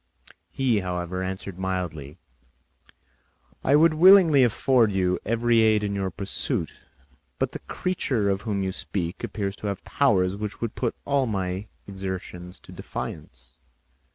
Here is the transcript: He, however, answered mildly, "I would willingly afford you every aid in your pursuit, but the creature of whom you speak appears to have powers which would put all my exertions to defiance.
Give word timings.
He, 0.49 0.79
however, 0.79 1.21
answered 1.21 1.59
mildly, 1.59 2.17
"I 3.63 3.75
would 3.75 3.93
willingly 3.93 4.43
afford 4.43 4.91
you 4.91 5.19
every 5.27 5.59
aid 5.59 5.83
in 5.83 5.93
your 5.93 6.09
pursuit, 6.09 6.71
but 7.37 7.51
the 7.51 7.59
creature 7.59 8.27
of 8.31 8.41
whom 8.41 8.63
you 8.63 8.71
speak 8.71 9.23
appears 9.23 9.55
to 9.57 9.67
have 9.67 9.83
powers 9.85 10.35
which 10.35 10.59
would 10.59 10.73
put 10.73 10.95
all 11.05 11.27
my 11.27 11.67
exertions 11.87 12.57
to 12.61 12.71
defiance. 12.71 13.51